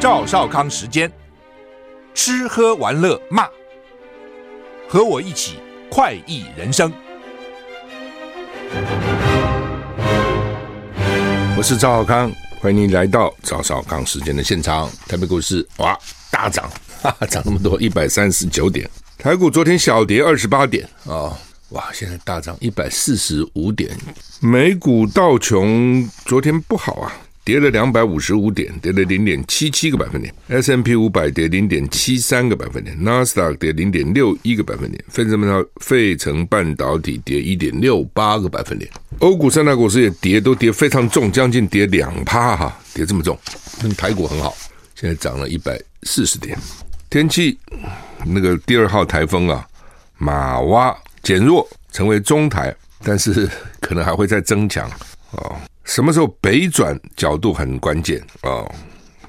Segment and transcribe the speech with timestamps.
[0.00, 1.12] 赵少康时间，
[2.14, 3.46] 吃喝玩乐骂，
[4.88, 5.58] 和我一起
[5.90, 6.90] 快意人生。
[11.54, 14.90] 我是赵少康，欢迎你来到赵少康时间的现场。
[15.06, 15.94] 台北股市哇
[16.30, 16.66] 大涨，
[17.02, 18.88] 哈哈，涨那么多，一百三十九点。
[19.18, 21.36] 台股昨天小跌二十八点啊、
[21.72, 23.94] 哇，现在大涨一百四十五点。
[24.40, 27.12] 美股道琼昨天不好啊。
[27.42, 30.32] 跌了两百五十五点，跌了零点七七个百分点。
[30.48, 38.90] ；S M P 五百跌零点七三个百分点，纳斯达克跌零点六一个百分点，费城半导费城半导体跌一点六八个百分点。
[39.20, 43.38] 欧股三大股市也跌，都跌非常重，将近跌两趴哈，跌这么重。
[43.82, 44.54] 那台股很好，
[44.94, 46.56] 现在涨了一百四十点。
[47.08, 47.58] 天气
[48.24, 49.66] 那个第二号台风啊，
[50.18, 53.48] 玛娃减弱成为中台，但是
[53.80, 54.88] 可能还会再增强
[55.32, 55.56] 哦。
[55.90, 58.62] 什么时候北转角度很关键啊，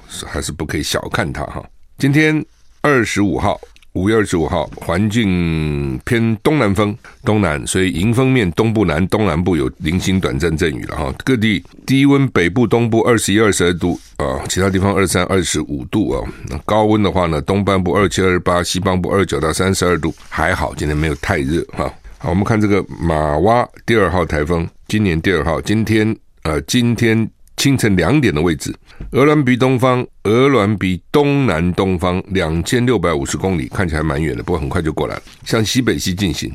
[0.08, 1.60] 是、还是不可以小看它哈。
[1.98, 2.42] 今天
[2.82, 3.60] 二十五号，
[3.94, 11.12] 五月二十五号，环境偏东南风，东南，所以迎风面东部南东南部有零星短暂阵雨了哈。
[11.24, 16.22] 各地低温，北部东部二十一、二十二度啊、其他地方二三、二十五度啊。
[16.48, 21.92] 那高温的话呢，东半部二七、二十八，西半部二九到三十二度，还好，今天没有太热哈。
[22.18, 26.16] 好，我们看这个玛娃第二号台风，今年第二号，今天。
[26.42, 28.74] 呃，今天清晨两点的位置，
[29.12, 36.52] 鹅銮鼻东方，鹅銮鼻东南东方两千六百五十公里，看起来蛮远的，不过很快就过来了，向西北西进行，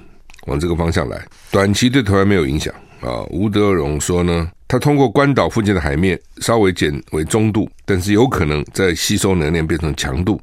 [0.48, 3.24] 往这个方向来，短期对台湾没有影响啊。
[3.30, 10.38] 吴德荣说呢，他通过关岛附近的海面稍微减为中度，但是有可能在吸收能量变成强度，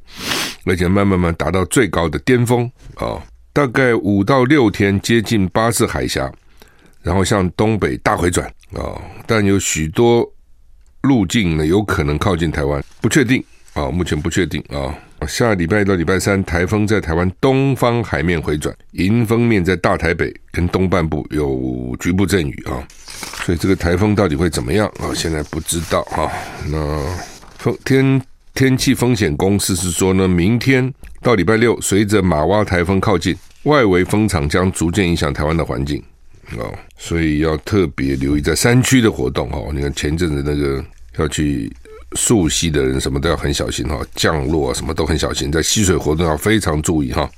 [0.65, 3.20] 而且慢慢慢达到最高的巅峰啊，
[3.53, 6.33] 大概五到六天接近巴士海峡。
[7.05, 10.28] 然后向东北大回转啊、但有许多
[11.02, 13.44] 路径呢，有可能靠近台湾，不确定
[13.75, 14.97] 啊、目前不确定啊、
[15.28, 22.82] 下礼拜到礼拜三，台风在台湾东方海面回转，迎风面在大台北跟东半部有局部阵雨啊、
[23.44, 26.32] 所以这个台风到底会怎么样啊、现在不知道哈、
[26.69, 27.00] 那
[27.59, 28.21] 风天
[28.54, 36.03] 天气风险公司是说呢，明天到礼拜六，随着马洼台风靠近，外围风场将逐渐影响台湾的环境。
[36.59, 39.71] 哦，所以要特别留意在山区的活动哦。
[39.72, 40.84] 你看前阵子那个
[41.19, 41.71] 要去
[42.16, 47.28] 溯溪的人，什么都要很小心哈，降落什么都很小心，在溪水活动要非常注意哈。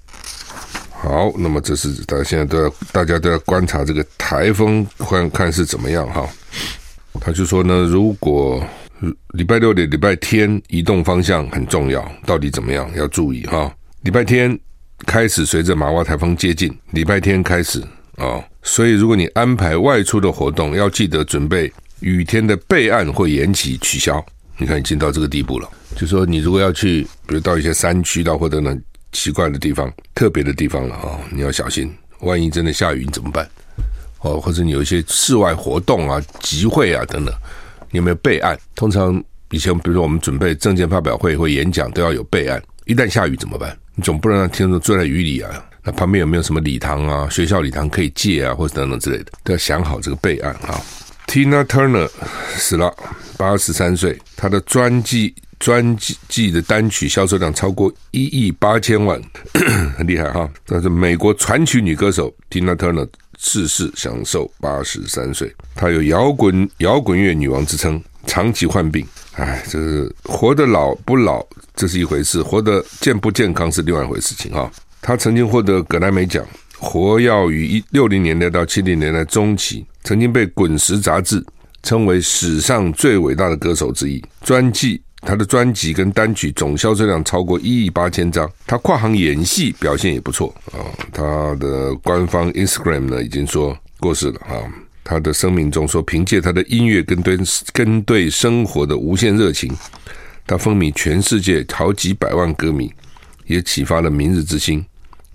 [0.90, 6.28] 好，那么这是大家现在都要大家都要观察这个台风，看看是怎么样哈。
[7.20, 8.62] 他就说呢，如果
[9.34, 13.72] 礼拜六的礼拜天移动方向很重要，到底怎么样要注意哈。
[14.02, 14.58] 礼拜天
[15.06, 17.82] 开始随着玛娃台风接近，礼拜天开始。
[18.16, 24.22] 哦，所以如果你安排外出的活动，要记得准备雨天的备案或延期取消。
[24.58, 28.76] 你看已经到这个地步了，就说你如果要去，比如到一些山区到或者呢
[29.12, 33.48] 奇怪的地方、特别的地方了啊、你要小心，万一真的下雨你怎么办？
[34.22, 37.32] 哦，或者你有一些室外活动啊、集会啊等等，
[37.90, 38.58] 你有没有备案？
[38.74, 39.22] 通常
[39.52, 43.76] 以前比如说我们准备证件发表会或演讲都要有备案，一旦下雨怎么办？
[43.94, 45.64] 你总不能让听众坐在雨里啊。
[45.86, 47.28] 那旁边有没有什么礼堂啊？
[47.30, 50.82] 学校礼堂可以借啊，或者等等之类的，都要想好这个备案啊。
[51.28, 52.10] Tina Turner
[52.56, 52.92] 死了，
[53.36, 55.96] 八十三岁，她的专辑专
[56.28, 59.22] 辑的单曲销售量超过一亿八千万，
[59.96, 60.50] 很厉害哈。
[60.66, 63.08] 但是美国传奇女歌手 Tina Turner
[63.38, 65.54] 逝世，享寿八十三岁。
[65.76, 69.06] 她有摇滚摇滚乐女王之称，长期患病。
[69.34, 74.68] 哎，这是活得老不老，这是一回事；活得健不健康是另外一回事情哈。
[75.06, 76.44] 他曾经获得葛莱美奖，
[76.76, 81.40] 活跃于一六零年代到七零年代中期，曾经被《滚石》杂志
[81.84, 84.20] 称为史上最伟大的歌手之一。
[84.42, 88.50] 专辑，他的专辑跟单曲总销售量超过一亿八千张。
[88.66, 90.82] 他跨行演戏表现也不错啊。
[91.12, 94.58] 他的官方 Instagram 呢已经说过世了啊。
[95.04, 97.38] 他的声明中说，凭借他的音乐跟对
[97.72, 99.72] 跟对生活的无限热情，
[100.48, 102.92] 他风靡全世界好几百万歌迷，
[103.46, 104.84] 也启发了明日之星。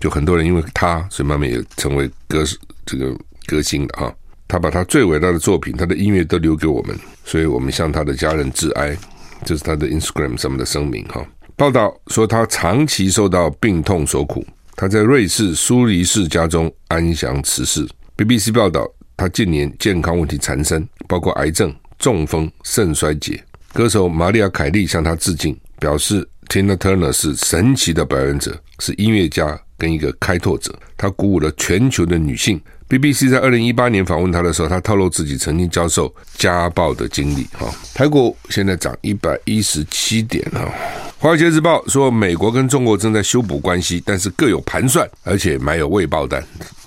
[0.02, 2.42] 就很多人因为他，所以慢慢也成为歌
[2.84, 3.16] 这个
[3.46, 4.12] 歌星的哈。
[4.48, 8.98] 他把他最伟大的作品，他的音乐都留给我们，所以我们向他的家人致哀。
[9.44, 11.24] 这是他的 Instagram 上面的声明哈。
[11.54, 14.44] 报道说他长期受到病痛所苦，
[14.74, 17.88] 他在瑞士苏黎世家中安详辞世。
[18.16, 18.84] BBC 报道
[19.16, 23.40] 他近年健康问题缠身，包括癌症、中风、肾衰竭。
[23.72, 29.56] 歌手玛丽亚·凯莉向他致敬，表示 Tina Turner 是神奇的表演者，是音乐家。
[29.82, 37.48] 跟一个开拓者，他鼓舞了全球的女性，BBC 在二零一八年访问他的时候，他透露自己曾经遭受家暴的经历。
[37.58, 40.72] 哈，台股现在涨一百一十七点哈。
[41.18, 46.40] 华尔街日报说，美国跟中国正在修补关系，但是各有盘算，而且埋有未爆弹，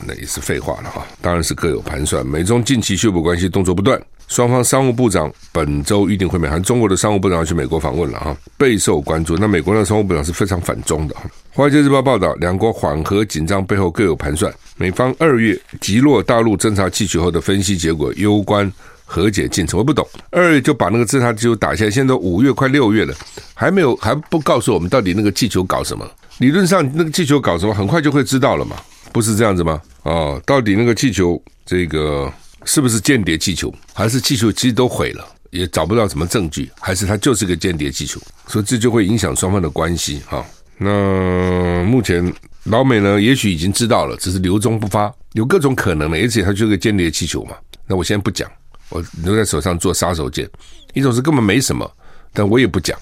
[0.07, 1.06] 那也是废话了哈。
[1.21, 2.25] 当然是各有盘算。
[2.25, 9.38] 美中近期修补关系动作不断，双方商务部长本周预定会面，还中国的商务部长要去美国访问了哈，备受关注。
[9.38, 11.16] 那美国的商务部长是非常反中的。
[11.51, 14.54] 华尔街日报报道，两国缓和紧张背后各有盘算。
[14.77, 18.72] 美方二月击落大陆侦察气球后的分析结果攸关。
[19.07, 20.04] 和解进程，我不懂。
[20.31, 23.13] 二月就把那个侦察气球打下来，现在五月快六月了，
[23.54, 26.04] 还没有还不告诉我们到底那个气球搞什么？
[26.39, 28.78] 理论上那个气球搞什么，很快就会知道了嘛，
[29.13, 29.80] 不是这样子吗？
[30.01, 32.33] 哦，到底那个气球这个
[32.65, 38.19] 是不是间谍气球，还是气球其实都毁了，也找不到什么证据，还是它就是个间谍气球？
[38.47, 40.45] 所以这就会影响双方的关系哈。
[40.77, 42.33] 那目前
[42.63, 47.56] 老美呢，也许已经知道了，只是留中不发，有各种可能的，而且它就是个间谍气球嘛。
[47.88, 48.51] 那我现在不讲。
[48.89, 50.47] 我留在手上做杀手锏，
[50.94, 51.91] 一种是根本没什么，
[52.31, 52.95] 但我也不讲，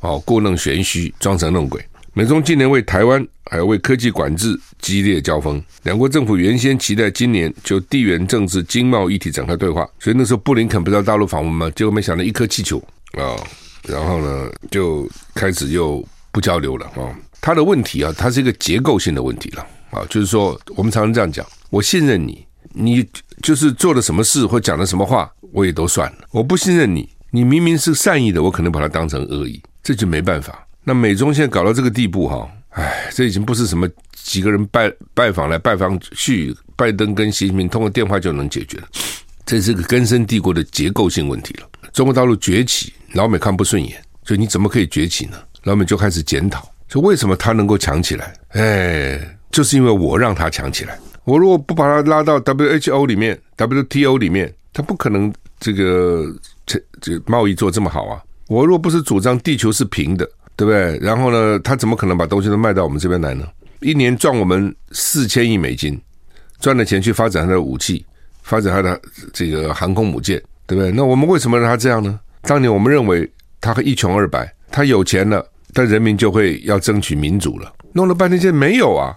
[0.00, 1.80] 哦，故弄玄虚，装神弄鬼。
[2.18, 11.70] 美中近年为台湾还有为科技管制激烈交锋，两国政府原先期待今年就地缘政治、经贸议题展开对话，所以那时候布林肯不是到大陆访问吗？
[11.76, 12.82] 结果没想到一颗气球
[13.12, 13.38] 啊、
[13.84, 17.14] 然后呢就开始又不交流了啊、哦。
[17.40, 22.44] 他的问题啊，它是一个结构性的问题了啊、就是说我们常常这样讲，我信任你。
[22.72, 23.08] 你
[23.44, 26.18] 就是做了什么事或讲了什么话，我也都算了。
[26.32, 30.66] 我不信任你，你明明是善意的，我可能把它当成恶意，这就没办法。
[30.88, 38.88] 那美中现在搞到这个地步，哈，哎，这已经不是什么几个人拜拜访来拜访去，拜登跟习近平通过电话就能解决了，
[39.44, 41.68] 这是个根深蒂固的结构性问题了。
[41.92, 45.36] 中国大陆崛起，老美看不顺眼，所以你怎么可以崛起呢？
[45.64, 48.32] 老美就开始检讨，说为什么他能够强起来？
[48.52, 50.98] 哎，就是因为我让他强起来。
[51.24, 55.30] 我如果不把他拉到 WHO 里面，WTO 里面，他不可能
[55.60, 58.22] 这个这这贸易做这么好啊！
[58.46, 60.26] 我若不是主张地球是平的，
[60.58, 60.98] 对不对？
[61.00, 63.46] 然后呢，他怎么可能把东西都卖到我们这边来呢？
[63.80, 65.96] 一年赚我们四千亿美金，
[66.58, 68.04] 赚了钱去发展他的武器，
[68.42, 69.00] 发展他的
[69.32, 70.90] 这个航空母舰，对不对？
[70.90, 72.18] 那我们为什么让他这样呢？
[72.42, 79.16] 当年我们认为他一穷二白，他有钱了，但人民就会要争取民主了，弄了半天现在没有啊！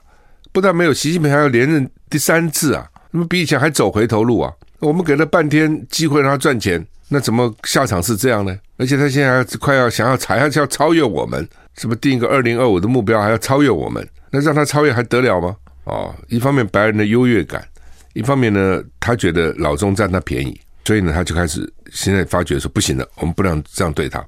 [0.52, 2.88] 不但没有，习近平还要连任第三次啊！
[3.10, 4.54] 那么比以前还走回头路啊！
[4.78, 8.58] 我们给了半天机会让他赚钱，那怎么下场是这样呢？
[8.78, 11.46] 而且他现在还快要想要踩还是要超越我们，
[11.78, 14.08] 是不是定一个二零二五的目标还要超越我们？
[14.30, 15.54] 那让他超越还得了吗？
[15.84, 17.68] 哦，一方面白人的优越感，
[18.14, 24.26] 一方面呢，他觉得老中占他便宜，所以呢，他就开始现在发觉说不行了，我们不能这样对他。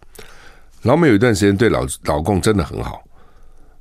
[0.81, 3.01] 老美有一段时间对老老共真的很好。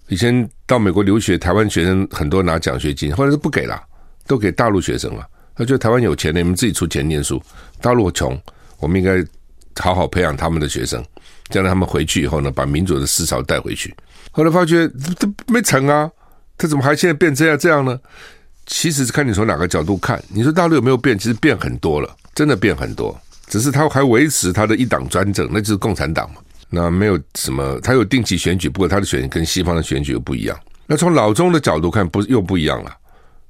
[0.06, 3.82] 以前到美国留学，台湾学生很多拿奖学金，后来都不给了，
[4.28, 5.26] 都给大陆学生了。
[5.56, 7.38] 他觉得台湾有钱的，你们自己出钱念书；
[7.80, 8.40] 大陆穷，
[8.82, 9.24] 我们应该
[9.80, 11.02] 好好培养他们的学生，
[11.48, 13.94] 将来他们回去以后呢，把民主的思潮带回去。
[14.32, 14.88] 后来发觉
[15.18, 16.10] 这没成啊，
[16.58, 17.98] 他怎么还现在变这样这样呢？
[18.66, 20.22] 其实是看你从哪个角度看。
[20.28, 21.18] 你说大陆有没有变？
[21.18, 23.18] 其实变很多了，真的变很多。
[23.46, 26.36] 只是他还维持他的一党专政，那就是共产党嘛。
[26.70, 30.58] 那没有什么，他有定期选举，不过他的选举跟西方的选举又不一样。
[30.86, 32.96] 那从老中的角度看，不又不一样了，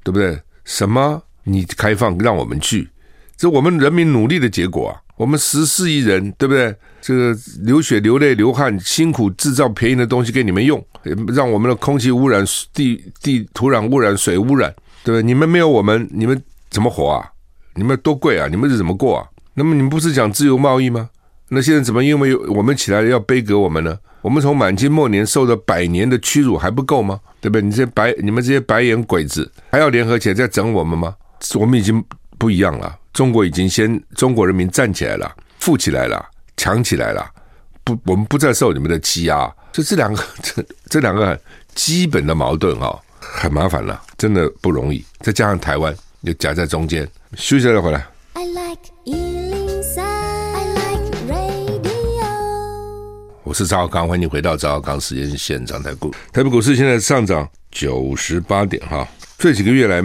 [0.02, 0.40] 对不对？
[0.64, 2.88] 什么你开放让我们去，
[3.36, 5.01] 这我们人民努力的结果啊！
[5.16, 6.74] 我们十四亿人，对不对？
[7.00, 10.84] 这个流血流泪流汗，辛苦制造便宜的东西给你们用，
[11.34, 14.72] 让我们的空气污染、地地土壤污染、水污染，
[15.04, 15.22] 对不对？
[15.22, 16.40] 你们没有我们，你们
[16.70, 17.30] 怎么活啊？
[17.74, 18.46] 你们多贵啊？
[18.48, 19.26] 你们是怎么过啊？
[19.54, 21.10] 那么你们不是讲自由贸易吗？
[21.48, 23.98] 那现在怎么因为我们起来要杯葛我们呢？
[24.22, 27.20] 我们从满清末年受了百年的屈辱还不够吗？
[27.40, 27.62] 对不对？
[27.62, 31.14] 你这白你们这些白眼鬼子还要联合起来再整我们吗？
[31.56, 32.02] 我们已经
[32.38, 36.24] 不一样了，中国已经先中国人民站起来了，富起来了，
[36.56, 37.30] 强起来了，
[37.84, 39.52] 不，我们不再受你们的欺压。
[39.72, 41.40] 就这两个 这这两个很
[41.74, 45.04] 基本的矛盾啊、哦，很麻烦了，真的不容易。
[45.20, 48.06] 再加上台湾又夹在中间，休息了回来。
[48.34, 48.92] I like
[53.44, 55.82] 我是赵少康，欢迎你回到赵少康时间现场。
[55.82, 59.06] 台股，台北股市现在上涨九十八点哈。
[59.36, 60.02] 这几个月来，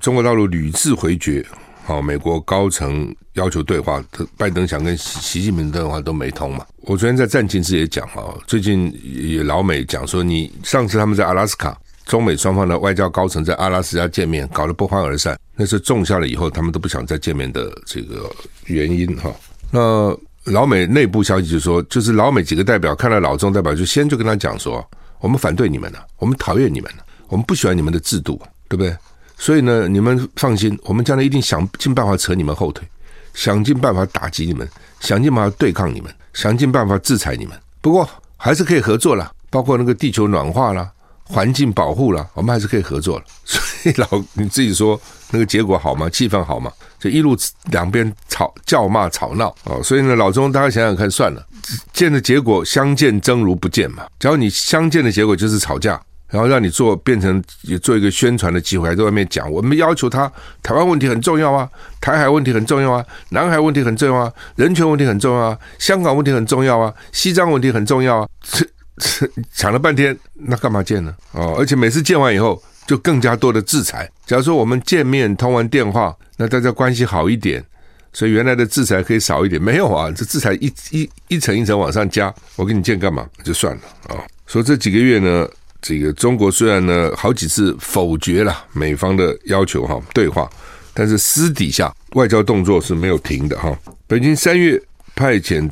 [0.00, 1.44] 中国大陆屡次回绝，
[1.86, 4.02] 好，美国高层要求对话，
[4.36, 6.66] 拜登想跟习习近平对话都没通嘛。
[6.80, 18.28] 我昨天在战情室也讲哈，最近也老美讲说，你上次他们在阿拉斯卡，中美双方的外交高层在阿拉斯加见面，搞得不欢而散，那是种下了以后他们都不想再见面的这个
[18.64, 19.32] 原因哈。
[19.70, 20.18] 那。
[20.52, 24.88] 老美内部消息就说，就是老美几个代表看到老中代表，就先就跟他讲说，
[25.18, 28.96] 我们反对你们了，我们讨厌你们了，我们不喜欢你们的制度，对不对？
[29.38, 32.86] 所以呢，你们放心，我们将来一定想尽办法扯你们后腿，
[33.34, 34.68] 想尽办法打击你们，
[35.00, 37.54] 想尽办法对抗你们，想尽办法制裁你们。
[37.80, 40.90] 不过还是可以合作了，包括那个地球暖化啦、
[41.22, 43.24] 环境保护啦，我们还是可以合作了。
[43.44, 45.00] 所以老你自己说
[45.30, 46.08] 那个结果好吗？
[46.08, 46.72] 气氛好吗？
[46.98, 47.36] 就一路
[47.70, 49.76] 两边吵叫骂吵闹啊！
[49.84, 51.46] 所以呢，老钟大家想想看，算了，
[51.92, 54.06] 见的结果相见争如不见嘛。
[54.18, 56.00] 只要你相见的结果就是吵架。
[56.28, 60.30] 然后让你做变成也做一个宣传的机会，还在外面讲，我们要求他
[60.62, 61.68] 台湾问题很重要啊，
[62.00, 68.66] 台海问题很重要啊，南海问题很重要啊，人权问题很重要啊，香港问题很重要啊，西藏问题很重要啊，这
[68.98, 71.14] 这讲了半天，那干嘛见呢？
[71.32, 74.10] 哦，而且每次见完以后，就更加多的制裁。
[74.26, 77.64] 假如说我们见面通完电话，那大家关系好一点，
[78.12, 79.62] 所以原来的制裁可以少一点。
[79.62, 83.24] 没有啊，这制裁一一一层一层往上加，我跟你见干嘛？
[83.44, 84.24] 就算了啊。
[84.46, 85.48] 说这几个月呢。
[85.88, 90.50] 这个中国虽然呢好几次否决了美方的要求哈对话，
[90.92, 93.78] 但是私底下外交动作是没有停的哈。
[94.08, 94.82] 北京三月
[95.14, 95.70] 派遣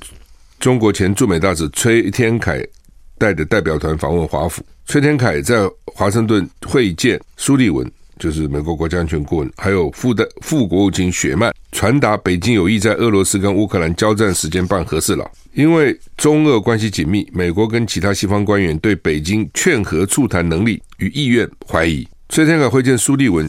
[0.60, 2.64] 中国前驻美大使崔天凯
[3.18, 7.90] 带的代表团访问华府，崔天凯在华盛顿会见苏利文。
[8.18, 15.30] 就是美国国家安全顾问，还有副的副国务卿雪曼，传达北京有意在俄罗斯跟乌克兰交战时间办和事佬。
[15.52, 22.06] 因为中俄关系紧密，美国跟其他西方官员对北京劝和促谈能力与意愿怀疑。
[22.28, 23.48] 崔天凯会见苏利文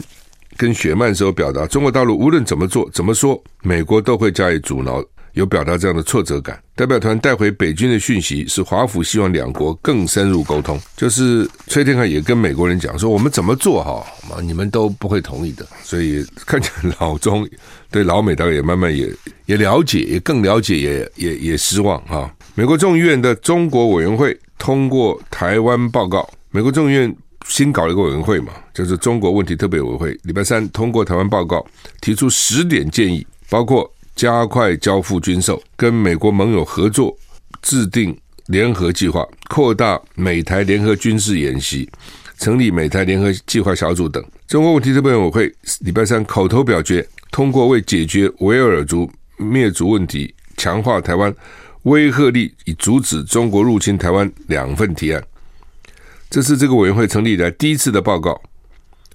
[0.56, 5.04] 跟雪曼时候表达，中国大陆无论怎么做怎么说，美国都会加以阻挠。
[5.36, 6.58] 有表达这样的挫折感。
[6.74, 10.80] 代表团带回北京的讯息是，华府希望两国更深入沟通。
[10.96, 14.04] 就是崔天凯也跟美国人讲说，我们怎么做哈，
[14.40, 15.66] 你们都不会同意的。
[15.82, 17.46] 所以看起来老中
[17.90, 19.12] 对老美大概也慢慢也
[19.44, 22.34] 也了解，也更了解，也也也失望哈。
[22.54, 26.26] 美国众议院的中国委员会通过台湾报告。
[26.50, 27.14] 美国众议院
[27.46, 30.18] 新搞了一个委员会嘛，就是中国问题特别委员会。
[30.22, 31.62] 礼拜三通过台湾报告，
[32.00, 33.90] 提出十点建议，包括。
[34.16, 37.14] 加快交付军售，跟美国盟友合作，
[37.60, 41.86] 制定联合计划，扩大美台联合军事演习，
[42.38, 44.24] 成立美台联合计划小组等。
[44.48, 51.34] 中国问题特别委员会礼拜三口头表决通过，为解决维吾尔族灭族问题，强化台湾
[51.82, 55.22] 威慑力，以阻止中国入侵台湾两份提案。
[56.30, 58.40] 这是这个委员会成立以来第一次的报告。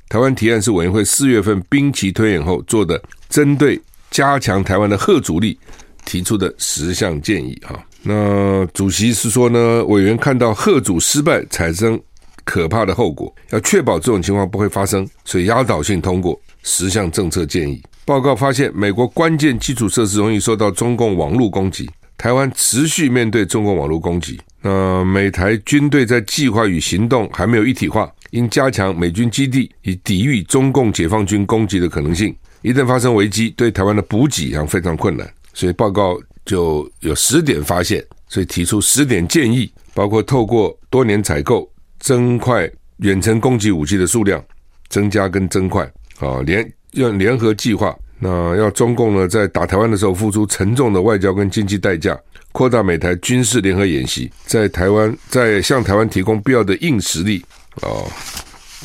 [0.08, 3.82] 台湾提案是委员会四月份兵棋推演后做的，针对。
[4.12, 5.58] 加强台湾的吓阻力
[6.06, 12.00] 提出的十项建议哈，那主席是说呢，委员看到吓阻失败产生
[12.44, 17.82] 可怕的后果，要确保这种情况不会发生，所以压倒性通过十项政策建议。
[18.04, 24.42] 报告发现，美国关键基础设施容易受到中共网络攻击，台湾持续面对中共网络攻击。
[24.62, 32.36] 那美台军队在计划与行动还没有一体化，应加强美军基地，以抵御中共解放军攻击的可能性。
[32.62, 41.68] 一旦发生危机，对台湾的补给将非常困难，所以报告就有十点发现，所以提出十点建议，包括透过多年采购，
[42.00, 44.44] 增快远程攻击武器的数量，
[44.90, 45.84] 增加跟增快
[46.20, 52.16] 啊，联要联合计划，那要中共呢在打台湾的时候付出沉重的外交跟经济代价，
[52.52, 57.44] 扩大美台军事联合演习，在台湾在向台湾提供必要的硬实力
[57.82, 57.90] 啊，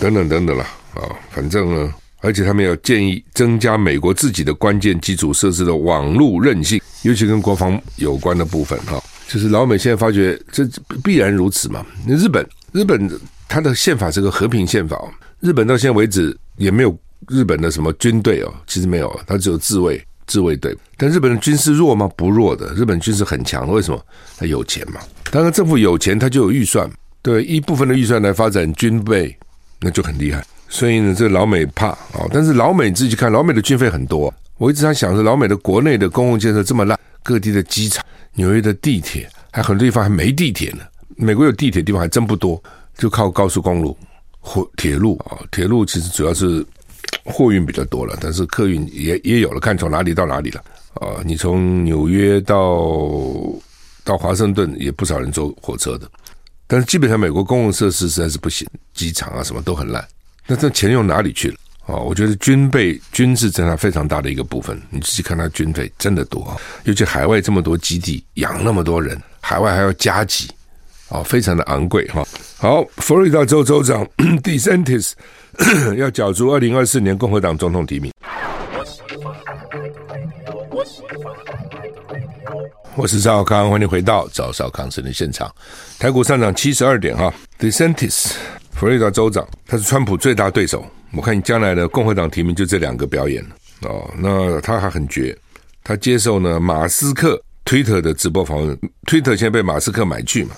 [0.00, 0.64] 等等等等了
[0.95, 1.92] 啊，反正呢。
[2.26, 9.00] 而且他们要建议增加美国自己的关键基础设施的网络韧性，尤其跟国防有关的部分哈。
[9.28, 10.68] 就是老美现在发觉这
[11.04, 11.87] 必然如此嘛。
[12.04, 13.09] 那日本，日本
[13.47, 15.00] 它的宪法是个和平宪法，
[15.38, 20.76] 日本到现在为止也没有日本的什么军队哦，其实没有，它只有自卫自卫队。
[20.97, 22.11] 但日本的军事弱吗？
[22.16, 23.71] 不弱的，日本军事很强。
[23.71, 24.04] 为什么？
[24.37, 25.00] 他有钱嘛。
[25.30, 26.90] 当然政府有钱，他就有预算，
[27.23, 29.37] 对一部分的预算来发展军备，
[29.80, 30.45] 那就很厉害。
[30.69, 34.33] 所以呢，这老美怕啊，但是老美自己看，老美的军费很多。
[34.59, 38.05] 我一直在想着，老美的国内的公共建设这么烂，各地的机场、
[38.35, 40.79] 纽约的地铁，还很多地方还没地铁呢。
[41.17, 42.63] 美国有地铁的地方还真不多，
[42.97, 43.97] 就靠高速公路、
[44.41, 45.39] 或铁路啊。
[45.51, 46.65] 铁路其实主要是
[47.25, 50.61] 货运比较多了，但是客运也也有了，看从哪里到哪里了
[50.95, 51.23] 啊。
[51.25, 52.83] 你从纽约到
[54.05, 56.11] 到华盛顿，也不少人坐火车的。
[56.67, 60.03] 但是基本上美国公共设施实在是不行，机场啊什么都很烂。
[60.47, 61.57] 那这钱用哪里去了？
[61.87, 64.81] 哦，我觉得军备军事占它非常大的一个部分。
[64.91, 70.49] 你自己看，它军费真的多，尤其海外这么多基地，养那么多人，海外还要加给，
[71.09, 72.25] 哦，非常的昂贵哈。
[72.59, 74.05] 好，佛罗里达州州长
[74.43, 75.12] DeSantis
[75.97, 78.12] 要角逐二零二四年共和党总统提名。
[82.97, 85.53] 我是赵康，欢迎回到赵少康新闻现场。
[85.99, 88.33] 台股上涨七十二点哈，DeSantis。
[88.76, 93.56] 佛罗里达州长，他是川普最大对手，我看你将来的共和党提名就这两个表演了
[93.88, 94.11] 哦。
[94.18, 95.35] 那他还很绝，
[95.83, 100.50] 他接受呢马斯克 Twitter 的直播访问，Twitter 现在被马斯克买去嘛，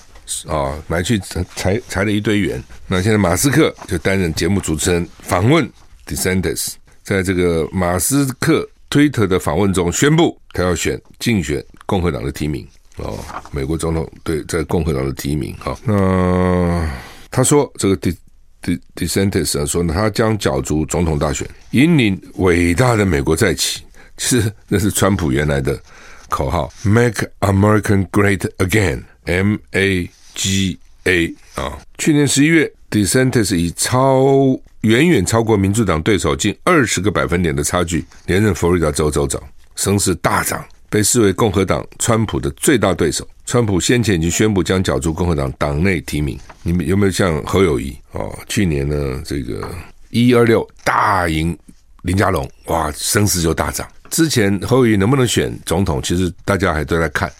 [0.47, 1.17] 啊、哦，买去
[1.55, 2.61] 裁裁了一堆员。
[2.87, 5.67] 那现在马斯克就担任节目主持人，访问
[6.05, 6.73] DeSantis，
[7.03, 13.17] 在这个马斯克 Twitter 的访问中宣布，他要选竞选共和党的提名哦，
[13.51, 15.77] 美国总统对在共和党的提名哈、哦。
[15.85, 16.89] 那
[17.31, 18.15] 他说这个 De
[18.61, 23.83] De DeSantis 说呢，他将角逐总统大选，引领伟大的美国再起。
[24.17, 25.79] 其实那是川普原来的
[26.27, 39.41] 口号，Make American Great Again，M A G A 啊、去年十一月，DeSantis 以超远远超过民主党对手近二十个百分点的差距连任佛罗里达州州长，
[39.75, 43.27] 声势大涨，被视为共和党川普的最大对手。
[43.45, 48.37] 川普先前已经宣布将角逐共和党党内提名，你们有没有像侯友谊哦？
[48.47, 49.67] 去年呢，这个
[50.11, 51.57] 一二六大赢
[52.03, 53.87] 林佳龙，哇，声势就大涨。
[54.11, 57.31] 之前侯友谊能不能选总统，其实大家还都在看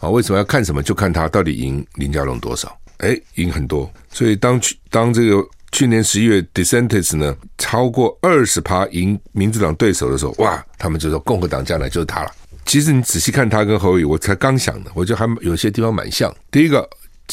[0.00, 0.08] 啊。
[0.10, 0.82] 为什么要看什么？
[0.82, 2.78] 就看他到底赢林佳龙多少？
[2.98, 3.90] 哎，赢很多。
[4.10, 12.30] 所以当去当这个去年十一月，DeSantis 呢超过二十趴赢民主党对手的时候，哇，他们就说共和党将来就是他了。
[12.68, 16.32] 其实你仔细看他跟侯友，我才刚想的，我觉得还有些地方蛮像。
[16.50, 16.86] 第一个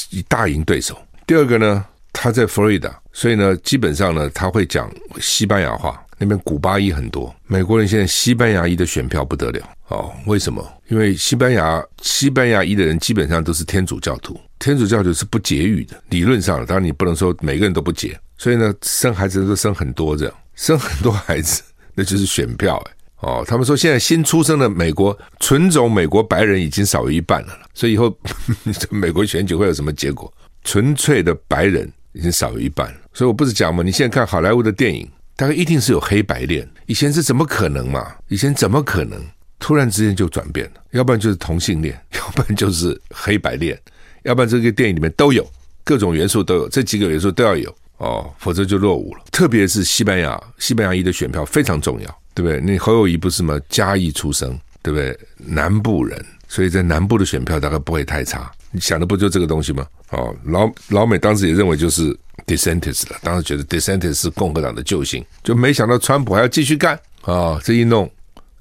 [0.09, 4.89] 以大赢对手，第二个呢，他在佛罗里达，所以呢，基本上呢，他会讲
[5.19, 6.01] 西班牙话。
[6.17, 10.13] 那边古巴裔很多，美国人现在西班牙裔的选票不得了哦。
[10.25, 10.65] 为什么？
[10.87, 16.01] 因为西班牙西班牙裔的人基本上都是天主教徒，天主教徒是不节育的。
[16.07, 21.61] 理论上，当然你不能说每个人都不节，所以呢，生孩子都生很多这样，生很多孩子
[21.93, 22.94] 那就是选票哎。
[23.25, 28.35] 哦，他们说现在新出生的美国纯种美国白人已经少于一半了，所以以后呵
[28.69, 30.31] 呵美国选举会有什么结果？
[30.63, 38.13] 纯粹的白人已经少于一半了，所以我不是讲嘛，你现在看好莱坞的电影，大概一定是有黑白恋，以前是怎么可能嘛？
[38.27, 39.19] 以前怎么可能？
[39.57, 43.75] 突然之间就转变了，要不然就是同性恋， 要不然就是黑白恋，
[44.21, 45.43] 要不然这个电影里面都有
[45.83, 49.21] 各种元素都有，这几个元素都要有哦，否则就落伍了。
[49.31, 52.19] 特别是西班牙，西班牙裔的选票非常重要。
[52.35, 52.59] 对不对？
[52.59, 53.59] 那侯友谊不是吗？
[53.69, 55.17] 嘉义出生，对不对？
[55.37, 58.51] 南部人，所以在南部的选票大概不会太差。
[58.71, 59.87] 你想的不就这个东西吗？
[60.11, 62.11] 哦，老老美当时也认为就是
[62.45, 64.07] d e s e n t i s 了，当时觉得 d e s e n t
[64.07, 67.61] i s 是共和党的救星，就没想到川普还要继续干啊、哦！
[67.63, 68.11] 这一弄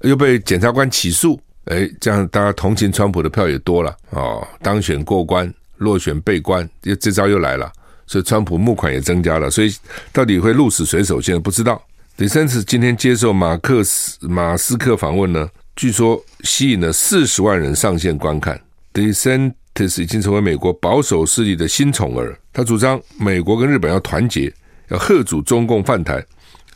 [0.01, 4.47] 又被检察官起诉，哎，这样大家同情川普的票也多了、哦！
[4.61, 7.69] 当选过关，落选被关，这这招又来了，
[8.07, 9.75] 所以川普募款也增加了，所以
[10.13, 11.81] 到底会鹿死谁手，现在不知道。
[12.17, 18.57] DeSantis 今天接受马克斯马斯克访问呢，据说吸引了四十万人上线观看。
[18.93, 24.49] DeSantis 已经成为美国保守势力的新宠儿，他主张美国跟日本要团结，
[24.87, 26.25] 要贺阻中共犯台，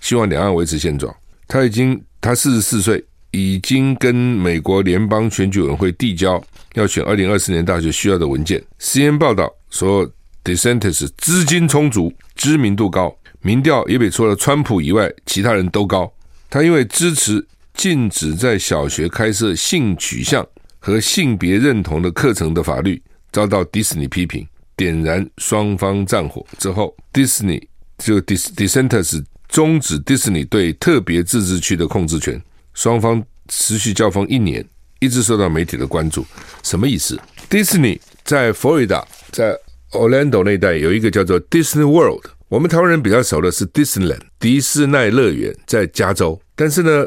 [0.02, 1.16] 希望两岸维持现状。
[1.48, 8.62] 他已经他四十四岁，已经跟美国联邦选举委员会递交要选二零二四年大选需要的文件。
[8.82, 10.06] cn 报道说
[10.44, 13.16] ，DeSantis 资金充足，知名度高。
[13.42, 16.12] 民调也比除了川普以外其他人都高。
[16.50, 20.46] 他因为支持禁止在小学开设性取向
[20.80, 27.66] 和性别认同的课程的法律，遭到迪士尼批评，点燃双方战火之后，迪士尼
[27.98, 32.42] 就 dis dissenters 终止迪士尼对特别自治区的控制权，
[32.74, 34.66] 双方持续交锋一年，
[35.00, 36.26] 一直受到媒体的关注。
[36.64, 37.20] 什么意思？
[37.50, 39.56] 迪士尼在佛罗里达，在
[39.92, 42.26] Orlando 那带有一个叫做 Disney World。
[42.50, 47.06] 我们台湾人比较熟的是 Disneyland 迪士尼乐园在加州，但是呢，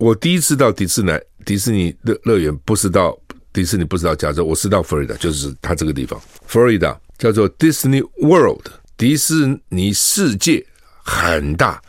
[0.00, 1.12] 我第一次到迪士尼
[1.44, 3.16] 迪士尼乐乐园不是到
[3.52, 10.66] 迪士尼，不是到加州，我是到佛罗里达，就是它这个地方，佛罗里达叫做 Disney World，迪士尼世界
[11.04, 11.80] 很大，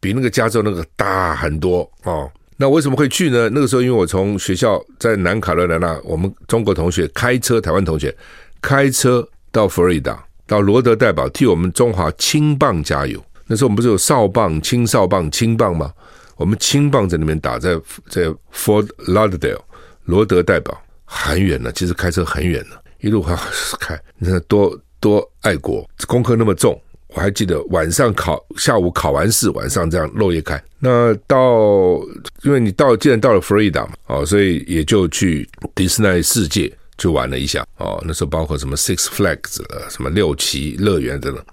[0.00, 2.28] 比那个加州那个大很多哦。
[2.56, 3.48] 那为什么会去呢？
[3.50, 8.12] 那个时候因为我从学校在南卡罗来纳，我们中国同学开车，台湾同学
[8.60, 10.24] 开车到佛罗里达。
[10.52, 13.18] 到罗德代表替我们中华青棒加油。
[13.46, 15.90] 那时候我们不是有少棒、青少棒、青棒吗？
[16.36, 17.74] 我们青棒在那边打，在
[18.10, 19.60] 在 Fort Lauderdale
[20.04, 23.34] 罗德代表很远了，其实开车很远了，一路还
[23.80, 26.78] 开，你看多多爱国，功课那么重。
[27.14, 30.62] 我还记得晚上考，下午考完试，晚上这样漏夜开。
[30.78, 31.98] 那到，
[32.42, 36.70] 因为你到既然到了佛罗里达嘛，哦，所以也就去迪士尼世界。
[37.02, 39.56] 去玩了一下哦，那时候包括什么 Six Flags
[39.90, 41.44] 什么六旗乐园等等，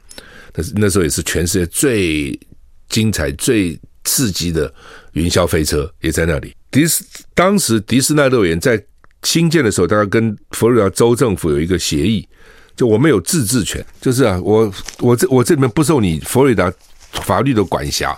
[0.53, 2.39] 那那时候也是全世界最
[2.87, 4.71] 精彩、最刺激的
[5.13, 6.55] 云霄飞车也在那里。
[6.69, 8.79] 迪斯当时迪士尼乐园在
[9.23, 12.27] 新建的时候，大概跟佛罗里达州政府有一个协议，
[12.75, 16.71] 就我们有自治权，就是啊，我我这我这里面不受你佛罗里达
[17.11, 18.15] 法律的管辖，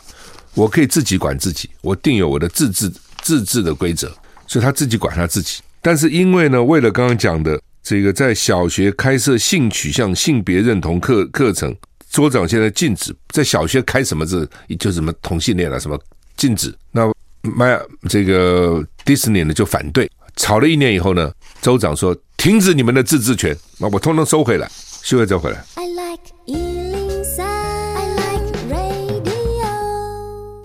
[0.53, 2.91] 我可以自己管自己，我定有我的自治
[3.21, 4.11] 自治的规则，
[4.47, 5.61] 所以他自己管他自己。
[5.81, 11.75] 但是因为呢，为了刚刚讲的这个在小学开设性取向、性别认同课课程，
[12.11, 14.47] 州长现在禁止在小学开什么字，
[14.79, 15.99] 就什么同性恋啊，什么
[16.37, 16.73] 禁止。
[16.91, 24.69] 那迈这个迪士尼呢就反对，吵了一年以后呢，州长说停止你们的自治权，那我通通收回来，
[25.01, 25.63] 休会再回来。
[25.75, 26.21] I like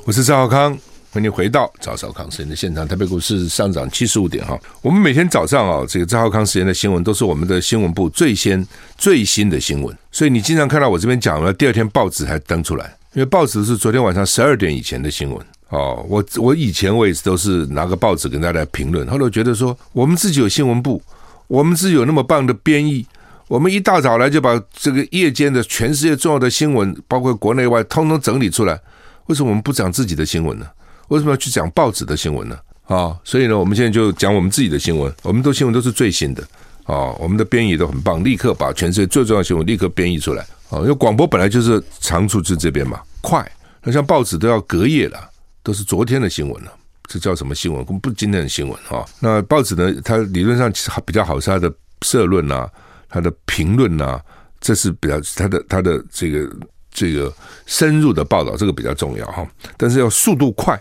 [0.04, 0.78] 我是赵少康，
[1.12, 2.86] 欢迎回到赵少康时间的现场。
[2.86, 4.58] 台北股市上涨七十五点哈。
[4.82, 8.66] 我们每天早上啊，这个赵少康时间的新闻都是我们的新闻部最先
[8.98, 15.38] 最新的新闻，所以你经常看到我这边讲了，第二天报纸才登出来，因为报纸是昨天晚上十二点以前的新闻
[15.70, 16.04] 哦。
[16.08, 21.00] 我我以前我也都是拿个报纸跟大家评论，后来觉得说我们自己有新闻部，
[21.46, 23.06] 我们自己有那么棒的编译，
[23.48, 28.78] 我们一大早来就把这个夜间的全世界重要的新闻，包括国内外，通通整理出来。
[29.26, 30.66] 为什么我们不讲自己的新闻呢？
[31.08, 32.58] 为什么要去讲报纸的新闻呢？
[32.86, 35.12] 啊，所以呢，我们现在就讲我们自己的新闻。
[35.22, 36.42] 我们的新闻都是最新的
[36.84, 40.78] 啊，我们的编译都很棒，立刻把全世界最重要的新闻立刻编译出来啊。
[40.78, 43.44] 因为广播本来就是长处就这边嘛，快。
[43.82, 45.30] 那像报纸都要隔夜了，
[45.62, 46.72] 都是昨天的新闻了，
[47.08, 47.84] 这叫什么新闻？
[47.84, 49.04] 不，今天的新闻啊。
[49.18, 52.70] 那报纸呢，它理论上其实比较好，是它的社论啊，
[53.08, 54.22] 它的评论啊，
[54.60, 56.48] 这是比较它的它的这个。
[56.96, 57.30] 这个
[57.66, 60.80] 深入的报道，这个比较重要哈，但是要速度快，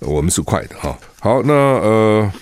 [0.00, 0.98] 我们是快的哈。
[1.20, 2.32] 好，那呃，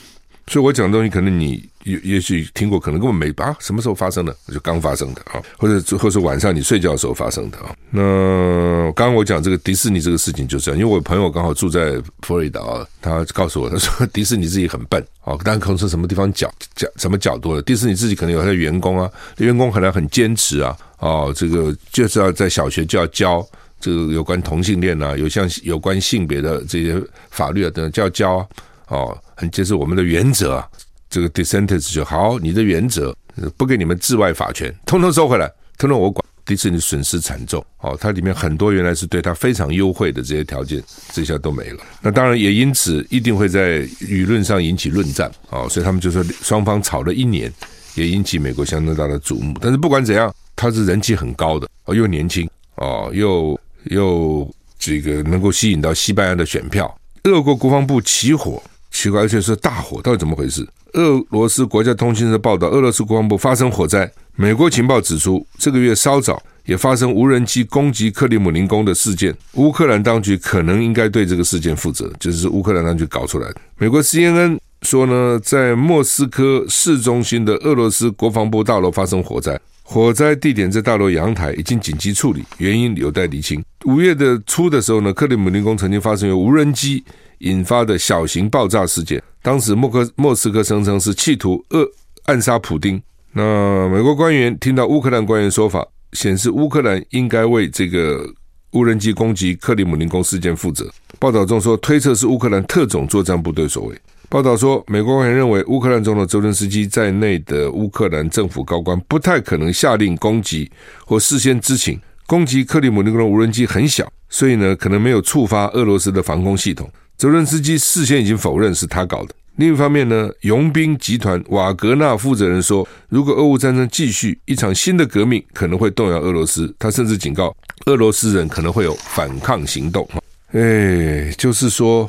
[0.46, 4.34] 所以我讲的东西，可能你也也许听过，可能根本没啊，什么时候发生的？
[4.50, 7.76] 就刚发生的啊，或者或是晚上你睡觉的时候发生的啊。
[7.90, 12.60] 那刚刚我讲这个迪士尼这个事情，就是这样，因为我朋友刚好住在佛罗里达，
[13.02, 20.74] 他告诉我，他说 迪士尼自己很笨啊，但可能是什么地方角角什么角度了，迪士尼自己可能有他的员工啊，员工可能很坚持啊。
[21.00, 23.46] 哦，这个就是要在小学就要教
[23.80, 28.48] 这个有关同性恋啊，有像有关性别的这些法律啊等等，就要教
[28.88, 30.68] 哦，很接受我们的原则啊。
[31.08, 33.12] 这个 DeSantis 就好，你的原则
[33.56, 36.24] 不给你们治外法权，通通收回来，通通我管。
[36.46, 40.82] 迪士尼损失惨重，哦，它里面很多原来是对他非常优惠的这些条件，
[41.12, 41.80] 这下都没了。
[42.00, 47.52] 那当然也因此一定会在舆论上引起论战，哦，所以他们就说双方吵了一年，
[47.94, 49.54] 也引起美国相当大的瞩目。
[49.60, 50.34] 但是不管怎样。
[50.56, 54.46] 他是人气很高的哦，又年轻哦，又又
[54.78, 56.94] 这个能够吸引到西班牙的选票。
[57.24, 60.68] 俄国国防部起火，奇怪，而且是大火，到底怎么回事？
[60.92, 64.12] 俄罗斯国家通讯社报道，俄罗斯国防部发生火灾。
[64.36, 69.34] 美国情报指出，这个月稍早也发生无人机攻击克里姆林宫的事件。
[69.54, 73.56] 乌克兰当局可能应该对这个事件负责，就是乌克兰当局搞出来的。
[73.78, 79.58] 美国 CNN 说呢，在莫斯科市中心的俄罗斯国防部大楼发生火灾。
[79.82, 83.62] 火灾地点在大楼阳台，已经紧急处理，原因有待厘清。
[83.86, 87.02] 五月的初的时候呢，克里姆林宫曾经发生由无人机
[87.38, 91.84] 引发的小型爆炸事件，当时莫克莫斯科声称是企图扼
[92.26, 93.02] 暗杀普丁。
[93.32, 98.24] 那美国官员听到乌克兰官员说法，显示乌克兰应该为这个
[98.70, 100.88] 无人机攻击克里姆林宫事件负责。
[101.18, 104.00] 报道中说，推测是乌克兰特种作战部队所为。
[104.30, 110.70] 报道说，美国官员认为，乌克兰总统泽伦斯基在内的乌克兰政府高官不太可能下令攻击
[111.04, 112.00] 或事先知情。
[112.28, 116.88] 攻击克里姆林宫的无人机很小，所以呢，可能没有触发俄罗斯的防空系统。
[117.16, 119.34] 泽伦斯基事先已经否认是他搞的。
[119.56, 126.72] 另一方面呢，佣兵集团瓦格纳负责人说，如果俄乌战争继续，一场新的革命可能会动摇俄罗斯。
[126.78, 127.52] 他甚至警告，
[127.86, 130.08] 俄罗斯人可能会有反抗行动。
[130.52, 132.08] 哎，就是说。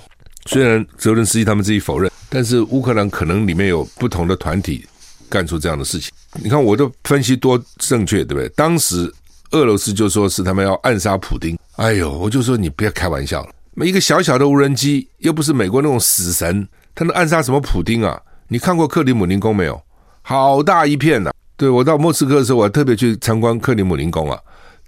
[0.52, 4.86] 虽然泽伦斯基他们自己否认，但是乌克兰可能里面有不同的团体
[5.30, 6.12] 干出这样的事情。
[6.44, 8.50] 你看我的分析多正确，对不对？
[8.50, 9.10] 当时
[9.52, 11.58] 俄罗斯就说是他们要暗杀普丁。
[11.78, 18.22] 哎呦，我就说你不要开玩笑了，一个小小的无人机又不是美国那种死神，他能暗杀什么普丁啊？
[18.50, 19.82] 你看过克里姆林宫没有？
[20.22, 24.38] 好大一片呐、对，我到莫斯科的时候，我还特别去参观克里姆林宫啊，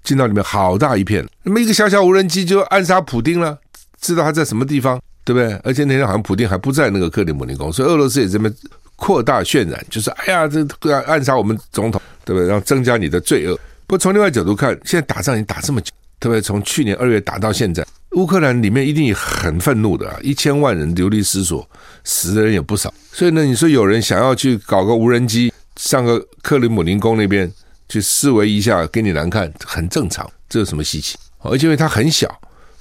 [0.04, 3.58] 进到里面好大一片，那么一个小小无人机就暗杀普丁了，
[4.02, 5.02] 知道他在什么地方？
[5.24, 5.54] 对不对？
[5.64, 8.52] 而且那天好像普丁还不在那个克里姆林宫，所以俄罗斯也这么
[8.96, 12.48] 扩大渲染，就是哎呀，这要暗杀我们总统，对不对？
[12.48, 13.56] 然后增加你的罪恶。
[13.86, 16.40] 不过从另外角度看，现在打仗已经打这么久，特别？
[16.40, 20.18] 从去年二月打到现在，乌克兰里面一定很愤怒的啊！
[20.22, 21.68] 一千万人流离失所，
[22.04, 22.94] 死的人也不少。
[23.12, 27.52] 所以呢，你说有人想要去搞个无人机上个克里姆林宫那边
[27.90, 31.18] 去示威一下，给你难看，很正常，这有什么稀奇？
[31.40, 32.34] 而且因为它很小，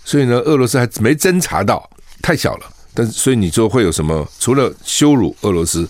[0.05, 1.89] 所以呢，俄罗斯还没侦察到。
[2.23, 4.27] 太小了，但是所以你说会有什么？
[4.39, 5.87] 除了羞辱俄罗斯，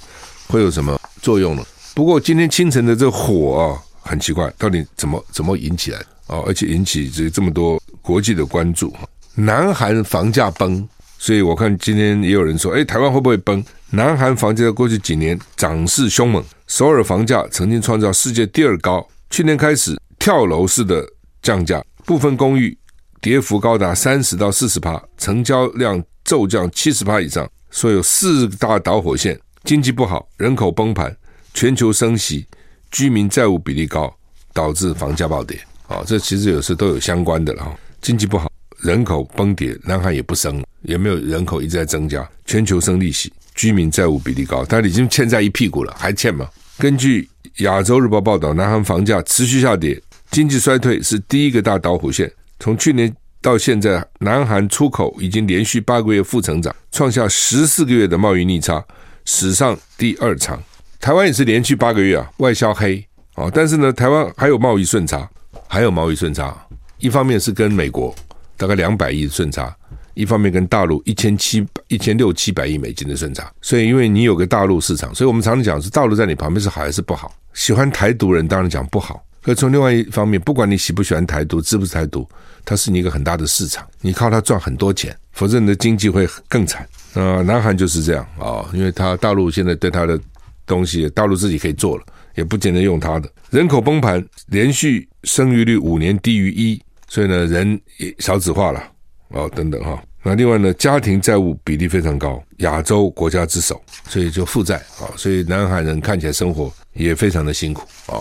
[0.48, 1.62] 会有什么作用呢？
[1.94, 6.42] 不过今天清晨的这火啊，很奇怪，到底怎么怎么引起来啊？
[6.46, 8.92] 而且引起这这么多国际的关注。
[9.34, 13.62] 南韩房价崩，所以我看今天也有人说，哎，台湾会不会崩？
[13.90, 21.06] 南韩房价在过去几年涨势凶猛，首尔房价曾经创造世界第二高，去年开始跳楼式的
[21.42, 22.76] 降价，部分公寓
[23.20, 27.46] 跌幅高达三十到四十趴，成交量骤降七十趴以上。
[27.70, 31.14] 说有四大导火线：经济不好、人口崩盘、
[31.52, 32.46] 全球升息、
[32.90, 34.12] 居民债务比例高。
[34.54, 37.74] 导致房价暴跌，啊，这其实有时都有相关的了哈。
[38.02, 46.46] 经济不好，人口崩跌，南韩也不升，也没有人口一直在增加，全球升利息，居民债务比例高，他已经欠债一屁股了，还欠吗？
[46.76, 47.26] 根据
[47.60, 49.98] 亚洲日报报道，南韩房价持续下跌，
[50.30, 52.30] 经济衰退是第一个大导火线。
[52.58, 53.10] 从去年
[53.42, 58.82] 到现在，南韩出口已经连续八个月负成长，创下十四个月的贸易逆差，
[59.24, 60.62] 史上第二长。
[61.00, 63.04] 台湾也是连续八个月啊，外销黑。
[63.34, 65.28] 哦，但是呢，台湾还有贸易顺差，
[65.66, 66.56] 还有贸易顺差。
[66.98, 68.14] 一方面是跟美国
[68.56, 69.74] 大概两百亿的顺差，
[70.14, 73.50] 一方面跟大陆一千七一千六七百亿美金的顺差。
[73.60, 77.34] 所以，因为你有个大陆市场，所以我们常常讲是大陆在你旁边是好还是不好？
[77.54, 79.20] 喜欢台独人当然讲不好。
[79.42, 82.28] 可从另外一方面，不管你喜不喜欢台独，支不支持台独，
[82.64, 86.88] 它是你一个很大的市场，你靠它赚很多钱，否则你的经济会更惨。
[87.14, 90.18] 呃，南韩就是这样啊，因为它大陆现在对它的
[90.64, 92.04] 东西，大陆自己可以做了。
[92.34, 93.30] 也不见得用它的。
[93.50, 98.82] 人口崩盘，连续生育率五年低于一，所以呢，人也少子化了
[99.28, 100.02] 哦，等等哈。
[100.22, 103.78] 那另外呢，家庭债务比例非常高，亚洲国家之首，
[104.08, 108.16] 所以就负债啊，所以南韩人看起来生活也非常的辛苦啊。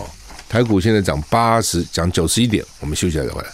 [0.52, 3.48] 台股现在涨八十，涨九十一点，我们休息一下再回来。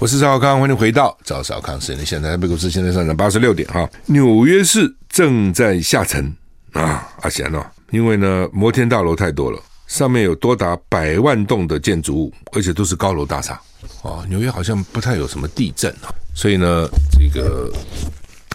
[0.00, 3.88] 我是赵康，欢迎回到赵少康时间现在，台北股市现在上涨八十六点哈。
[4.06, 6.36] 纽约市正在下沉
[6.72, 13.60] 啊，阿贤哦，因为呢摩天大楼太多了，上面有多达百万栋的建筑物，而且都是高楼大厦
[14.02, 14.26] 哦。
[14.28, 17.72] 纽约好像不太有什么地震啊，所以呢这个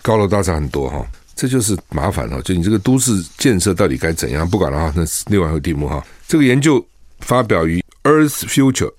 [0.02, 2.42] 高楼大厦很多哈，这就是麻烦了。
[2.44, 4.50] 就你这个都市建设到底该怎样？
[4.50, 6.04] 不管了哈，那是另外一个题目哈。
[6.28, 6.84] 这个研究
[7.20, 8.90] 发表于《Earth Future》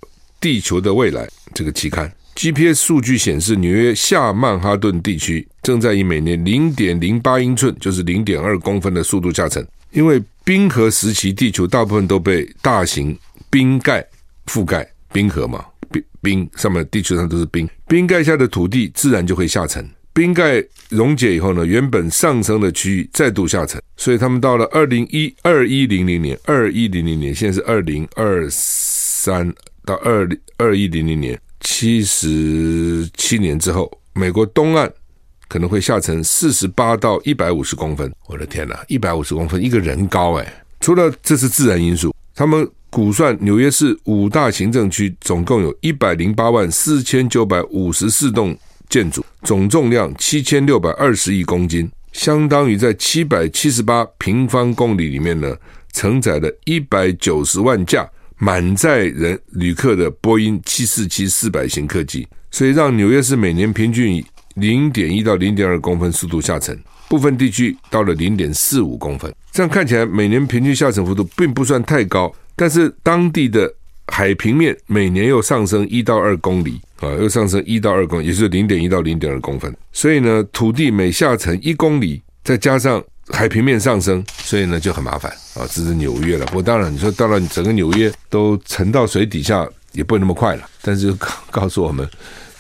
[0.41, 2.13] 地球的未来这个期刊。
[2.35, 9.67] GPS 数据显示，纽约下曼哈顿地区正在以每年零点零八英寸，就是零点二公分的速度下沉。
[9.93, 13.19] 因为冰河时期，地球大部分都被大型
[13.49, 14.07] 冰盖
[14.47, 19.89] 覆盖，冰河嘛，冰冰上面地球上都是冰，冰盖下的土地自然就会下沉。
[20.17, 23.79] 冰盖溶解以后呢，原本上升的区域再度下沉。
[23.99, 29.53] 所以他们到了二零一二一零零年，二一零零年，现在是二零二三
[29.85, 31.39] 到二零二一零零年。
[31.61, 34.91] 七十七年之后，美国东岸
[35.49, 38.11] 可能会下沉四十八到一百五十公分。
[38.27, 40.65] 我的天哪，一百五十公分，一个人高哎！
[40.81, 48.57] 除了这是自然因素，他们估算纽约市五大行政区总共有一百零八万四千九百五十四栋
[48.89, 55.57] 建筑，总重量七千六百二十亿公斤，相当于在七百七十八平方公里里面呢，
[55.93, 58.09] 承载了一百九十万架。
[58.39, 64.23] 满载人旅客的波音七四七四百型客机，所以让纽约市每年平均以
[64.57, 69.35] 零点一到零点二公分速度下沉，部分地区到了零点四五公分。
[69.53, 73.73] 这样看起来，每年平均下沉幅度并不算太高，但是当地的
[74.09, 79.75] 海平面每年又上升一到二公里啊，又上升一到二公，也就是零点一到零点二公分。
[79.93, 85.67] 所以呢，土地每下沉一公里，再加上海平面上升，所以呢就很麻烦啊。
[85.71, 90.63] 这是纽约了，不过当然你说到了整个纽约都沉到水底下也不会那么快了。
[90.83, 92.09] 但是告告诉我们，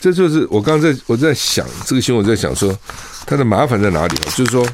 [0.00, 2.76] 这就是我刚刚在我在想这个新闻，在想说
[3.26, 4.16] 它的麻烦在哪里？
[4.36, 4.66] 就是说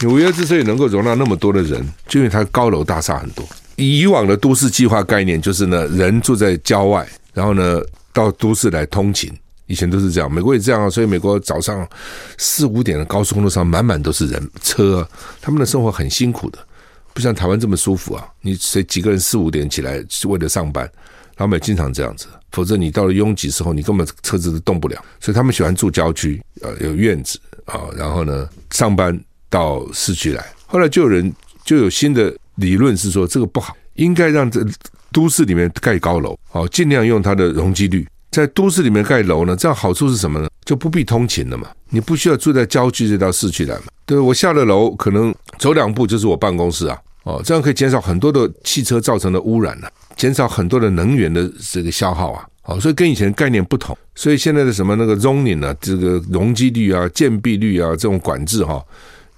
[0.00, 3.46] 纽约之所以能够容纳那么多的人，就因为它高楼大厦很多。
[3.76, 7.80] 以往的都市计划概念就是呢，人住在郊外，然后呢
[8.14, 9.30] 到都市来通勤。
[9.66, 11.88] 以前都是这样，美国也这样啊，所以美国早上
[12.36, 15.08] 四五点的高速公路上满满都是人车，
[15.40, 16.58] 他们的生活很辛苦的，
[17.14, 18.28] 不像台湾这么舒服啊。
[18.42, 20.86] 你谁几个人四五点起来是为了上班，
[21.34, 25.02] 他们也经常这样子，否则你到了拥挤时候，你根本车子都动不了。
[25.18, 30.44] 所以他们喜欢住郊区，呃，有院子啊，然后呢上班到市区来。
[30.66, 31.32] 后来就有人
[31.64, 34.62] 就有新的理论是说这个不好，应该让这
[35.14, 38.04] 都市里面盖高楼，好，尽量用它的容积率。
[38.32, 40.48] 在都市里面盖楼呢，这样好处是什么呢？
[40.64, 43.84] 就不必通勤了嘛，你不需要住在郊区，再到市区来嘛。
[44.04, 46.98] 对，我下了楼，可能走两步就是我办公室啊。
[47.22, 52.44] 哦，这样可以减少很多的汽车造成的污染了，减少很多的能源的这个消耗啊。
[52.64, 53.96] 哦，所以跟以前概念不同。
[54.16, 58.84] 所以现在的什么那个 zoning 啊，这个容积率啊、建蔽率啊这种管制哈，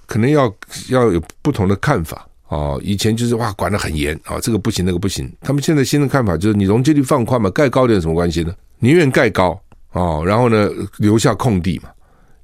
[0.06, 0.50] 可能要
[0.88, 5.30] 要有不同的看法哦，以前就是哇管得很严啊，这个不行那个不行。
[5.40, 8.54] 他们现在新的看法就是，你容积率放宽嘛，盖高点有什么关系呢？
[8.78, 9.61] 宁愿盖高
[9.92, 11.88] 哦，然后呢留下空地嘛，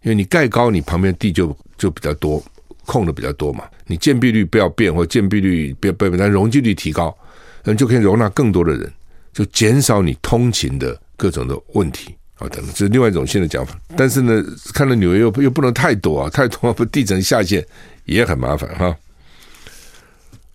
[0.02, 2.42] 因为你盖高，你旁边地就就比较多，
[2.84, 3.64] 空的比较多嘛。
[3.86, 7.16] 你建蔽率不要变，或建蔽率不要变，但容积率提高，
[7.64, 8.90] 嗯，就可以容纳更多的人，
[9.32, 12.14] 就减少你通勤的各种的问题。
[12.38, 13.78] 啊，等等，这是另外一种新的讲法。
[13.96, 14.42] 但是呢，
[14.74, 17.64] 看到纽约又又不能太多啊，太多不 地层下陷
[18.04, 18.96] 也很麻烦哈。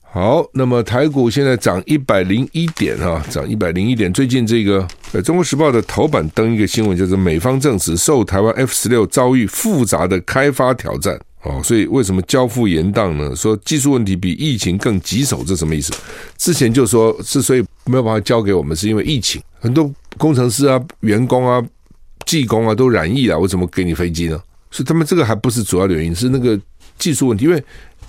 [0.09, 4.11] 好，那么台股现在涨一百零一点啊，涨一百零一点。
[4.11, 13.35] 最近这个呃，《中国时报》的头版登一个新闻，就是美方证实受台湾 F 十六遭遇复杂的开发挑战哦，所以为什么交付延宕呢？
[13.35, 15.93] 说技术问题比疫情更棘手，这什么意思？
[16.37, 21.63] 之前就说之所以没有办法交给我们，是因为疫情，很多工程师啊、员工啊。
[22.25, 24.37] 技工啊都染疫了，我怎么给你飞机呢？
[24.69, 26.59] 所以他们这个还不是主要的原因，是那个
[26.99, 27.45] 技术问题。
[27.45, 27.63] 因为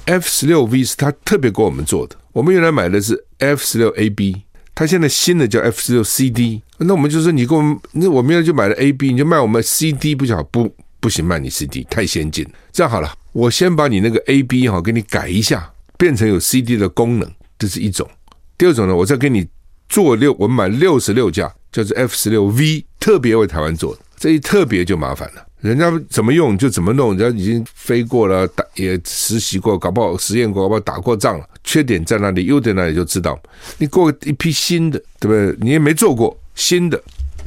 [0.09, 4.37] F 十六 V 是他特别给我们做的，我们原来买的是 F 十六 AB，
[4.75, 6.63] 他现在新的叫 F 十六 CD。
[6.79, 10.43] 那我们就说你给我们，那我们原来就买了 AB，你就卖我们 CD 不就好？
[10.45, 12.47] 不，不行，卖你 CD 太先进。
[12.73, 18.09] 这样好了，我先把你那个 AB 哈给你改一下，变成有 CD 的功能，这是一种。
[18.57, 19.47] 第二种呢，我再给你
[19.91, 24.01] 做六，我们买六十六架，叫做 F 十六 V，特别为台湾做的。
[24.17, 31.49] 这一特别就麻烦了，人家怎么用就怎么弄，人家已经飞过了，打也实习过，搞不好实验过，搞不好打过仗了。
[31.65, 33.39] 缺点在哪里，优点那里就知道。
[33.77, 35.57] 你过一批新的，对不对？
[35.61, 37.03] 你也没做过新的，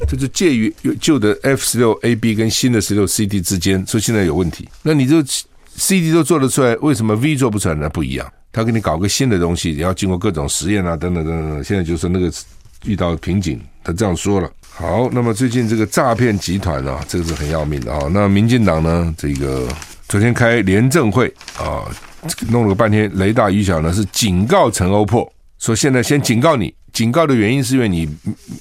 [0.06, 4.68] 就是介于旧的 F 十六 AB 跟新的十六 CD 之间，所以现在有问题。
[4.82, 5.16] 那你就
[5.76, 7.88] CD 都做得出来，为什么 V 做不出来呢？
[7.88, 11.64] 不一样，他给你搞个新的东西，你要经过各种实验啊，等等等等。
[11.64, 12.30] 现在就是那个
[12.84, 14.50] 遇到瓶颈，他这样说了。
[14.74, 18.08] 好，那么最近这个诈骗集团啊，这个是很要命的啊。
[18.10, 19.68] 那民进党呢，这个
[20.08, 21.84] 昨天开廉政会啊，
[22.48, 28.08] 弄了个半天，雷大雨小呢，是警告陈欧破，说现在先警告你，警告的原因是因为你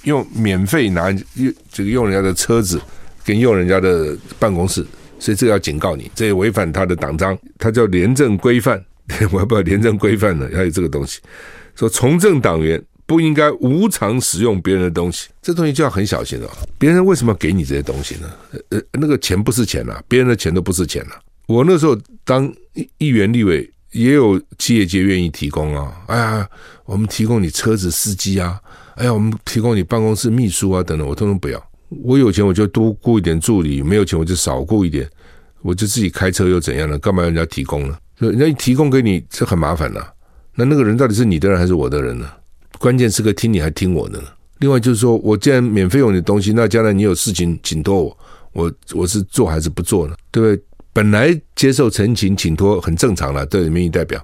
[0.03, 2.79] 用免费拿用这个用人家的车子
[3.23, 4.85] 跟用人家的办公室，
[5.17, 8.83] 所以这个要警告你，这也违反他的党章，他叫廉政规范，
[9.31, 10.47] 我要不要廉政规范呢？
[10.53, 11.21] 还有这个东西，
[11.73, 12.79] 说从政党员。
[13.05, 16.49] 不应该无偿使用别人的东西，这东西就要很小心了。
[16.77, 18.31] 别人为什么给你这些东西呢？
[18.69, 21.11] 呃，那个钱不是钱呐，别人的钱都不是钱呐。
[21.47, 22.51] 我那时候当
[22.97, 25.93] 议员、立委，也有企业界愿意提供啊。
[26.07, 26.49] 哎呀，
[26.85, 28.59] 我们提供你车子、司机啊，
[28.95, 31.61] 哎呀，我们提供你办公室秘书啊等等，我通通不要。
[32.03, 35.09] 我有钱我就多雇一点助理，没有钱我就少雇一点，
[35.61, 36.97] 我就自己开车又怎样呢？
[36.99, 37.97] 干嘛要人家提供呢？
[38.17, 40.07] 人家一提供给你，这很麻烦呐。
[40.55, 42.29] 那那个人到底是你的人还是我的人呢？
[42.81, 44.27] 关键时刻听你还听我的呢。
[44.57, 48.17] 另外就是说，我既然免费用你的东西，那将来你有事情请托我，
[48.53, 50.15] 我我是做还是不做呢？
[50.31, 50.63] 对不对？
[50.91, 54.19] 本来接受陈情请托很正常了，对民意代表，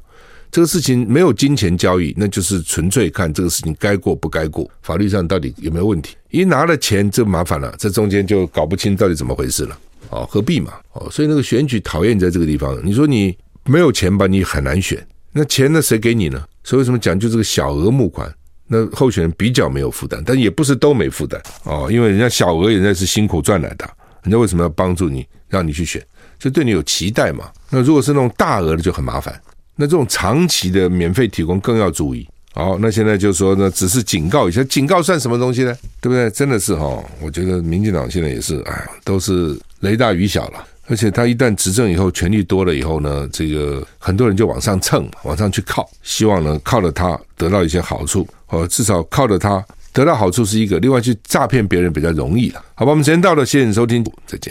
[0.50, 6.16] 这个事情没有金钱交易，那就是纯粹看这个事情该过不该过，法律上到底有没有问题？
[6.32, 9.80] 一拿了钱就麻烦了，这中间就搞不清到底怎么回事了。
[10.10, 10.74] 哦，何必嘛？
[10.94, 12.76] 哦，所以那个选举讨厌在这个地方。
[12.84, 15.06] 你说你没有钱吧，你很难选。
[15.32, 15.80] 那钱呢？
[15.80, 16.44] 谁给你呢？
[16.64, 18.34] 所以为什么讲究这个小额募款？
[18.68, 23.90] 那候选人比较没有负担，但也不是都没负担哦，因为人家小额，人家是辛苦赚来的，
[24.24, 26.06] 人家为什么要帮助你，让你去选，
[26.38, 27.50] 就对你有期待嘛。
[27.70, 29.40] 那如果是那种大额的就很麻烦，
[29.76, 32.28] 那这种长期的免费提供更要注意。
[32.54, 35.76] 好，那现在就说呢，只是警告一下，警告算什么东西呢？
[36.02, 36.30] 对不对？
[36.32, 40.66] 真的是哈，我觉得民进党现在也是，哎，都是雷大雨小了。
[40.88, 52.64] 而且他一旦执政以后，权力多了以后呢，这个很多人就往上蹭，往上去靠，希望呢靠着他得到一些好处，或至少靠着他得到好处是一个，另外去诈骗别人比较容易了。
[52.74, 54.42] 好吧，我们时间到了，谢谢你收听，再见。